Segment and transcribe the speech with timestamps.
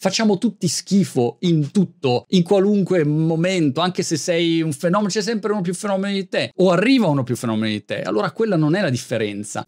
[0.00, 5.52] facciamo tutti schifo in tutto, in qualunque momento, anche se sei un fenomeno, c'è sempre
[5.52, 8.74] uno più fenomeno di te, o arriva uno più fenomeno di te, allora quella non
[8.74, 9.66] è la differenza.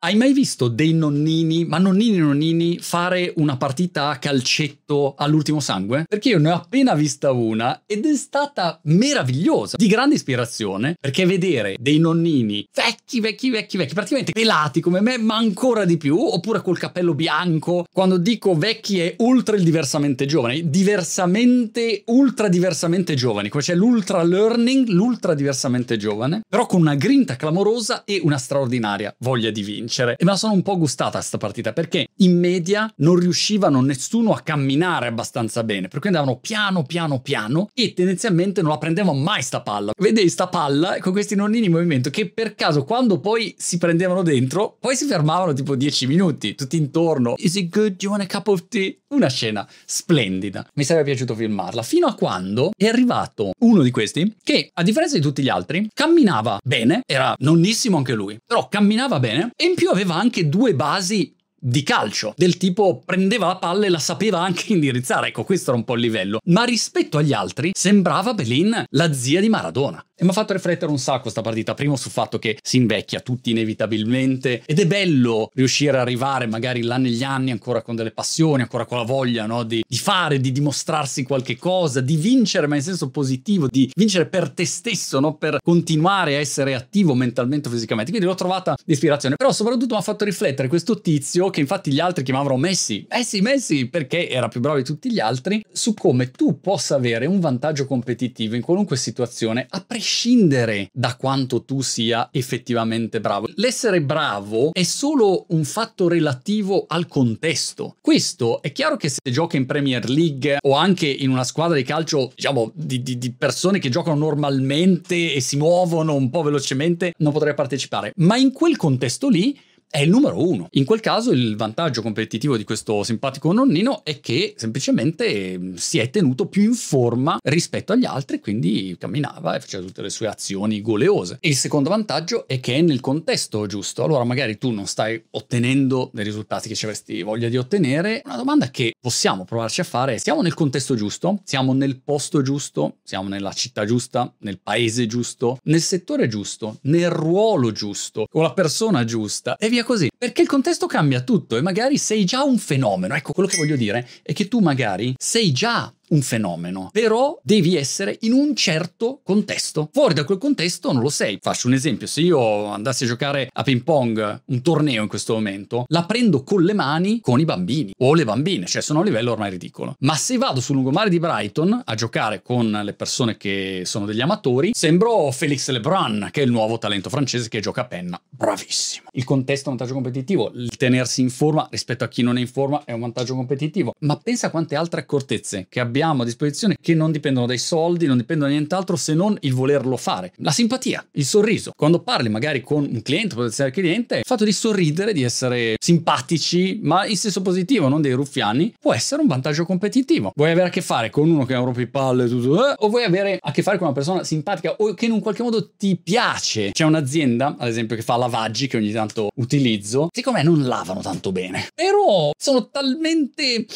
[0.00, 6.04] Hai mai visto dei nonnini, ma nonnini nonnini, fare una partita a calcetto all'ultimo sangue?
[6.08, 11.26] Perché io ne ho appena vista una ed è stata meravigliosa, di grande ispirazione, perché
[11.26, 16.16] vedere dei nonnini vecchi, vecchi, vecchi, vecchi, praticamente pelati come me, ma ancora di più,
[16.16, 17.84] oppure col capello bianco.
[17.92, 24.22] Quando dico vecchi è ultra il diversamente giovani, diversamente, ultra diversamente giovani, come c'è l'ultra
[24.22, 29.86] learning, l'ultra diversamente giovane, però con una grinta clamorosa e una straordinaria voglia di vincere
[29.88, 30.16] vincere.
[30.18, 34.40] E me sono un po' gustata questa partita perché in media non riuscivano nessuno a
[34.40, 39.42] camminare abbastanza bene, per cui andavano piano piano piano e tendenzialmente non la prendevano mai
[39.42, 39.92] sta palla.
[39.98, 44.22] Vedevi sta palla con questi nonnini in movimento che per caso quando poi si prendevano
[44.22, 47.34] dentro, poi si fermavano tipo 10 minuti, tutti intorno.
[47.38, 47.96] Is it good?
[47.96, 48.92] Do you want a cup of tea?
[49.08, 50.68] Una scena splendida.
[50.74, 55.16] Mi sarebbe piaciuto filmarla fino a quando è arrivato uno di questi che, a differenza
[55.16, 59.74] di tutti gli altri, camminava bene, era nonnissimo anche lui, però camminava bene e in
[59.78, 64.40] più aveva anche due basi di calcio, del tipo prendeva la palla e la sapeva
[64.40, 68.84] anche indirizzare, ecco questo era un po' il livello, ma rispetto agli altri sembrava Belin
[68.90, 70.04] la zia di Maradona.
[70.20, 73.20] E mi ha fatto riflettere un sacco questa partita, primo sul fatto che si invecchia
[73.20, 78.10] tutti inevitabilmente ed è bello riuscire ad arrivare magari là negli anni ancora con delle
[78.10, 79.62] passioni, ancora con la voglia no?
[79.62, 84.26] di, di, fare, di dimostrarsi qualche cosa, di vincere ma in senso positivo, di vincere
[84.26, 85.36] per te stesso, no?
[85.36, 88.10] per continuare a essere attivo mentalmente o fisicamente.
[88.10, 91.92] Quindi l'ho trovata di ispirazione, però soprattutto mi ha fatto riflettere questo tizio che infatti
[91.92, 95.94] gli altri chiamavano Messi, Messi, Messi perché era più bravo di tutti gli altri, su
[95.94, 101.64] come tu possa avere un vantaggio competitivo in qualunque situazione a prescindere prescindere da quanto
[101.64, 103.46] tu sia effettivamente bravo.
[103.56, 107.96] L'essere bravo è solo un fatto relativo al contesto.
[108.00, 111.82] Questo è chiaro che se gioca in Premier League o anche in una squadra di
[111.82, 117.12] calcio, diciamo, di, di, di persone che giocano normalmente e si muovono un po' velocemente,
[117.18, 118.12] non potrei partecipare.
[118.16, 120.68] Ma in quel contesto lì è il numero uno.
[120.72, 125.98] In quel caso il vantaggio competitivo di questo simpatico nonnino è che semplicemente mm, si
[125.98, 130.26] è tenuto più in forma rispetto agli altri, quindi camminava e faceva tutte le sue
[130.26, 131.38] azioni goleose.
[131.40, 134.04] E il secondo vantaggio è che è nel contesto giusto.
[134.04, 138.22] Allora magari tu non stai ottenendo dei risultati che ci avresti voglia di ottenere.
[138.26, 141.40] Una domanda che possiamo provarci a fare è siamo nel contesto giusto?
[141.44, 142.98] Siamo nel posto giusto?
[143.02, 144.34] Siamo nella città giusta?
[144.40, 145.58] Nel paese giusto?
[145.64, 146.78] Nel settore giusto?
[146.82, 148.26] Nel ruolo giusto?
[148.30, 149.56] Con la persona giusta?
[149.56, 150.08] E via via così.
[150.16, 153.14] Perché il contesto cambia tutto e magari sei già un fenomeno.
[153.14, 157.76] Ecco, quello che voglio dire è che tu magari sei già un fenomeno, però devi
[157.76, 159.88] essere in un certo contesto.
[159.92, 161.38] Fuori da quel contesto non lo sei.
[161.40, 165.34] Faccio un esempio, se io andassi a giocare a ping pong, un torneo in questo
[165.34, 169.02] momento, la prendo con le mani con i bambini o le bambine, cioè sono a
[169.02, 169.96] un livello ormai ridicolo.
[170.00, 174.20] Ma se vado sul lungomare di Brighton a giocare con le persone che sono degli
[174.20, 178.20] amatori, sembro Felix Lebrun, che è il nuovo talento francese che gioca a penna.
[178.28, 179.08] Bravissimo.
[179.12, 182.40] Il contesto è un vantaggio competitivo, il tenersi in forma rispetto a chi non è
[182.40, 183.94] in forma è un vantaggio competitivo.
[184.00, 187.58] Ma pensa a quante altre accortezze che abbiamo abbiamo a disposizione che non dipendono dai
[187.58, 190.32] soldi, non dipendono da nient'altro se non il volerlo fare.
[190.36, 191.72] La simpatia, il sorriso.
[191.74, 196.78] Quando parli magari con un cliente, potenziale cliente, il fatto di sorridere, di essere simpatici,
[196.82, 200.30] ma in senso positivo, non dei ruffiani, può essere un vantaggio competitivo.
[200.36, 202.74] Vuoi avere a che fare con uno che ha un rompi palle tutto, eh?
[202.76, 205.42] o vuoi avere a che fare con una persona simpatica o che in un qualche
[205.42, 206.70] modo ti piace.
[206.70, 211.32] C'è un'azienda, ad esempio, che fa lavaggi che ogni tanto utilizzo, siccome non lavano tanto
[211.32, 213.66] bene, però sono talmente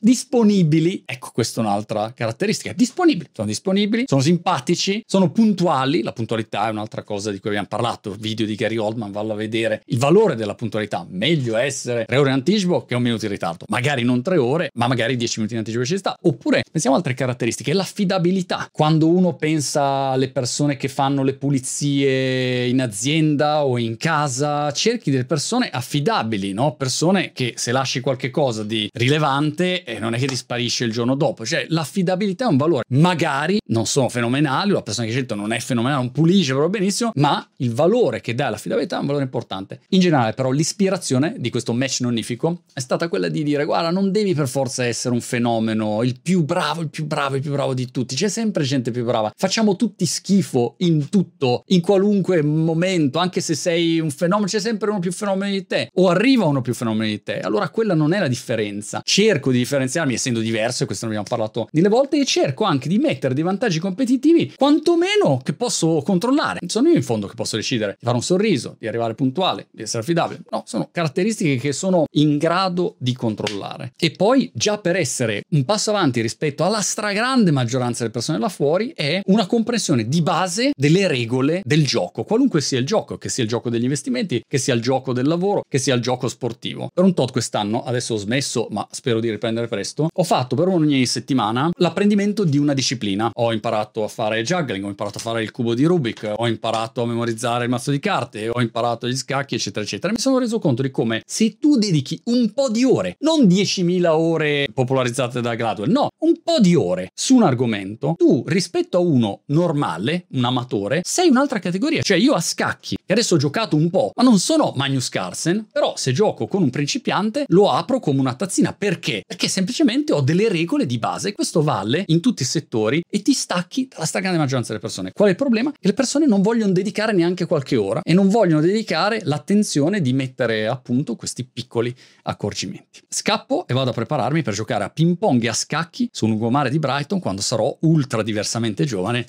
[0.00, 1.04] disponibili.
[1.06, 2.72] Ecco, questo è un un'altra caratteristica.
[2.72, 6.02] Disponibili, sono disponibili, sono simpatici, sono puntuali.
[6.02, 8.14] La puntualità è un'altra cosa di cui abbiamo parlato.
[8.18, 9.82] Video di Gary Oldman, vallo a vedere.
[9.86, 11.06] Il valore della puntualità.
[11.08, 13.64] Meglio essere tre ore in anticipo che un minuto in ritardo.
[13.68, 16.16] Magari non tre ore, ma magari dieci minuti in anticipo ci sta.
[16.22, 17.72] Oppure pensiamo a altre caratteristiche.
[17.72, 18.68] L'affidabilità.
[18.72, 25.10] Quando uno pensa alle persone che fanno le pulizie in azienda o in casa, cerchi
[25.10, 26.74] delle persone affidabili, no?
[26.76, 30.92] Persone che se lasci qualche cosa di rilevante eh, non è che ti sparisce il
[30.92, 31.44] giorno dopo.
[31.44, 32.84] Cioè, l'affidabilità è un valore.
[32.88, 37.10] Magari non sono fenomenali, la persona che scelto non è fenomenale, non pulisce proprio benissimo,
[37.14, 39.80] ma il valore che dà all'affidabilità è un valore importante.
[39.90, 44.10] In generale, però, l'ispirazione di questo match nonnifico è stata quella di dire: guarda, non
[44.10, 47.74] devi per forza essere un fenomeno, il più bravo, il più bravo, il più bravo
[47.74, 48.14] di tutti.
[48.14, 49.32] C'è sempre gente più brava.
[49.36, 54.90] Facciamo tutti schifo in tutto, in qualunque momento, anche se sei un fenomeno, c'è sempre
[54.90, 57.40] uno più fenomeno di te, o arriva uno più fenomeno di te.
[57.40, 59.00] Allora quella non è la differenza.
[59.04, 62.88] Cerco di differenziarmi essendo diverso, e questo ne abbiamo parlato giocato delle volte cerco anche
[62.88, 66.60] di mettere dei vantaggi competitivi quantomeno che posso controllare.
[66.66, 69.82] Sono io in fondo che posso decidere di fare un sorriso, di arrivare puntuale, di
[69.82, 70.42] essere affidabile.
[70.50, 73.92] No, sono caratteristiche che sono in grado di controllare.
[73.98, 78.48] E poi già per essere un passo avanti rispetto alla stragrande maggioranza delle persone là
[78.48, 83.28] fuori è una comprensione di base delle regole del gioco, qualunque sia il gioco, che
[83.28, 86.28] sia il gioco degli investimenti, che sia il gioco del lavoro, che sia il gioco
[86.28, 86.90] sportivo.
[86.92, 90.68] Per un tot quest'anno, adesso ho smesso, ma spero di riprendere presto, ho fatto per
[90.68, 91.06] ogni
[91.38, 93.30] settimana l'apprendimento di una disciplina.
[93.32, 97.02] Ho imparato a fare juggling, ho imparato a fare il cubo di Rubik, ho imparato
[97.02, 100.12] a memorizzare il mazzo di carte, ho imparato gli scacchi, eccetera, eccetera.
[100.12, 104.06] Mi sono reso conto di come se tu dedichi un po' di ore, non 10.000
[104.06, 109.00] ore popolarizzate da Gladwell, no, un po' di ore su un argomento, tu rispetto a
[109.00, 112.02] uno normale, un amatore, sei un'altra categoria.
[112.02, 115.68] Cioè io a scacchi, che adesso ho giocato un po', ma non sono Magnus Carlsen,
[115.72, 118.74] però se gioco con un principiante lo apro come una tazzina.
[118.74, 119.22] Perché?
[119.26, 123.32] Perché semplicemente ho delle regole di base, questo vale in tutti i settori e ti
[123.32, 125.12] stacchi dalla stragrande maggioranza delle persone.
[125.12, 125.70] Qual è il problema?
[125.72, 130.12] Che le persone non vogliono dedicare neanche qualche ora e non vogliono dedicare l'attenzione di
[130.12, 133.00] mettere a punto questi piccoli accorgimenti.
[133.08, 136.32] Scappo e vado a prepararmi per giocare a ping pong e a scacchi su un
[136.32, 139.24] lungomare di Brighton quando sarò ultra diversamente giovane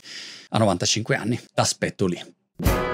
[0.50, 1.40] a 95 anni.
[1.54, 2.89] T'aspetto lì.